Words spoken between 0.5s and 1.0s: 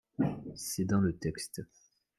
C’est dans